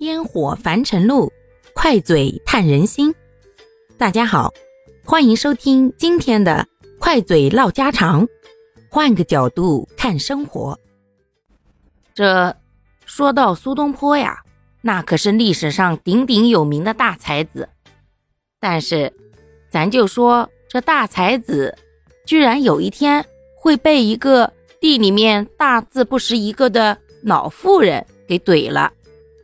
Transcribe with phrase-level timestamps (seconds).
[0.00, 1.32] 烟火凡尘路，
[1.72, 3.14] 快嘴探人心。
[3.96, 4.52] 大家好，
[5.04, 6.66] 欢迎收听今天的
[6.98, 8.26] 快嘴唠家常，
[8.90, 10.78] 换个角度看生活。
[12.12, 12.54] 这
[13.06, 14.42] 说到苏东坡呀，
[14.82, 17.68] 那可是历史上鼎鼎有名的大才子。
[18.58, 19.12] 但是，
[19.70, 21.78] 咱就说这大才子，
[22.26, 23.24] 居然有一天
[23.54, 28.92] 会被一个地里面大字不识一个的老妇人给怼了。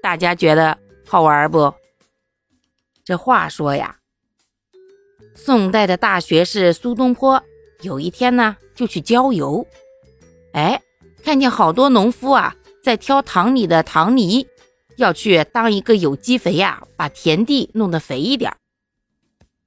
[0.03, 1.75] 大家觉得好玩不？
[3.05, 3.97] 这话说呀，
[5.35, 7.43] 宋代的大学士苏东坡
[7.83, 9.67] 有一天呢，就去郊游，
[10.53, 10.81] 哎，
[11.23, 14.47] 看见好多农夫啊在挑塘里的塘泥，
[14.97, 18.53] 要去当一个有机肥呀，把田地弄得肥一点。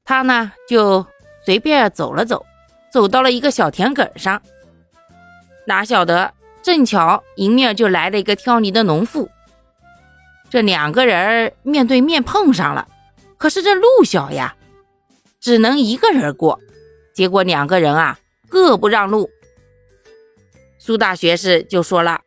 [0.03, 1.05] 他呢就
[1.45, 2.45] 随便走了走，
[2.91, 4.41] 走到了一个小田埂上，
[5.67, 9.29] 哪晓得正巧迎面就来了一个挑泥的农妇。
[10.53, 12.87] 这两个人面对面碰上了，
[13.39, 14.55] 可是这路小呀，
[15.39, 16.59] 只能一个人过。
[17.11, 18.19] 结果两个人啊，
[18.49, 19.31] 各不让路。
[20.77, 22.21] 苏大学士就说了：“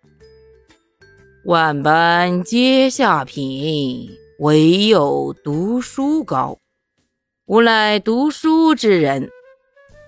[1.47, 6.59] 万般皆下品，唯有读书高。
[7.45, 9.31] 吾乃读书之人，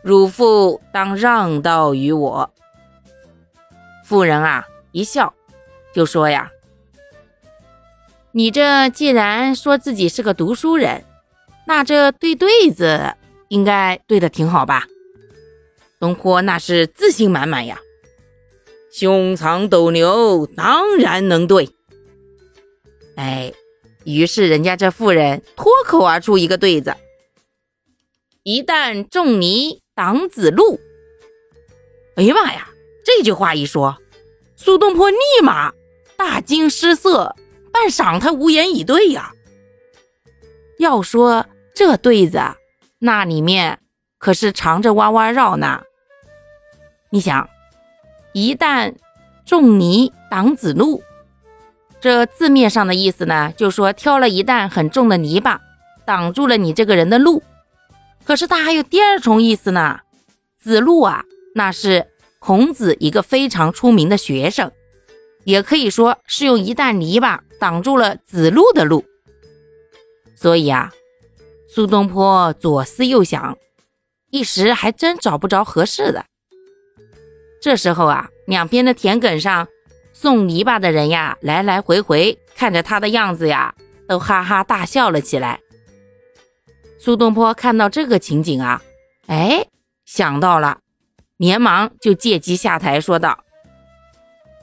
[0.03, 2.53] 汝父当让道于我。”
[4.05, 5.33] 妇人啊一笑，
[5.95, 6.51] 就说呀。
[8.33, 11.05] 你这既然说自己是个读书人，
[11.67, 13.15] 那这对对子
[13.49, 14.87] 应该对的挺好吧？
[15.99, 17.81] 东坡那是自信满满呀，
[18.93, 21.71] 胸藏斗牛，当然能对。
[23.17, 23.53] 哎，
[24.05, 26.95] 于是人家这妇人脱口而出一个对子
[28.45, 30.79] ：“一旦仲尼挡子路。”
[32.15, 32.69] 哎呀妈呀！
[33.05, 33.97] 这句话一说，
[34.55, 35.73] 苏东坡立马
[36.17, 37.35] 大惊失色。
[37.81, 39.33] 半晌，他无言以对呀。
[40.81, 42.41] 要说这对子，
[42.99, 43.79] 那里面
[44.19, 45.83] 可是藏着弯弯绕呢。
[47.11, 47.49] 你想，
[48.33, 48.95] 一旦
[49.47, 51.03] 仲尼挡子路，
[52.01, 55.61] 这字面上的意思呢，就说挑了一担很重的泥巴，
[56.05, 57.43] 挡住了你这个人的路。
[58.25, 60.01] 可是它还有第二重意思呢。
[60.59, 61.25] 子路啊，
[61.55, 62.09] 那是
[62.41, 64.73] 孔子一个非常出名的学生。
[65.49, 69.07] 也可以说是用一担泥巴挡住了子路的路，
[70.37, 70.93] 所以啊，
[71.67, 73.57] 苏东坡左思右想，
[74.29, 76.27] 一时还真找不着合适的。
[77.63, 79.67] 这时候啊，两边的田埂上
[80.13, 83.75] 送泥巴的人呀，来来回回看着他的样子呀，
[84.07, 85.61] 都哈哈大笑了起来。
[86.99, 88.83] 苏东坡看到这个情景啊，
[89.29, 89.67] 哎，
[90.05, 90.81] 想到了，
[91.39, 93.45] 连忙就借机下台说道。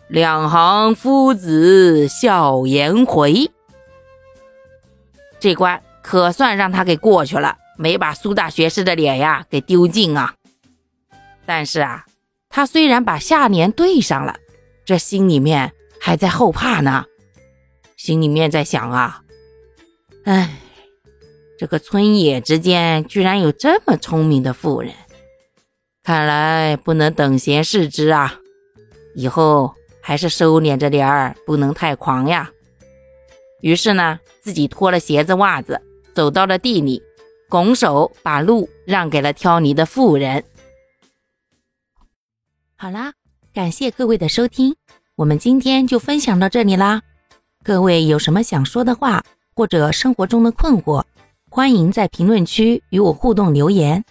[0.08, 3.50] 两行夫子笑颜回，
[5.40, 10.36] 这关可算让他给过去了，没把苏大学士的脸呀给丢尽啊。
[11.48, 12.06] 但是啊，
[12.50, 14.36] 他虽然把下联对上了，
[14.86, 17.06] 这心里面还在后怕呢，
[17.98, 19.24] 心里面在想啊，
[20.26, 20.56] 哎，
[21.58, 24.94] 这个村野之间居然有这么聪明的妇人，
[26.04, 28.36] 看来不能等闲视之啊，
[29.16, 29.74] 以后。
[30.08, 32.52] 还是收敛着点儿，不能太狂呀。
[33.62, 35.82] 于是呢，自己脱了鞋子袜子，
[36.14, 37.02] 走到了地里，
[37.50, 40.44] 拱手把路让给了挑泥的妇人。
[42.76, 43.14] 好啦，
[43.52, 44.76] 感谢各位的收听，
[45.16, 47.02] 我们今天就分享到这里啦。
[47.64, 49.24] 各位有什么想说的话，
[49.56, 51.04] 或者生活中的困惑，
[51.50, 54.06] 欢迎在评论区与我互动留言，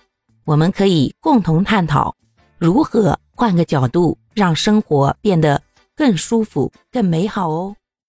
[0.45, 2.17] 我们可以共同探讨
[2.59, 5.63] 如何换个角度让生活变得。
[5.97, 7.77] 更舒服、更美好哦。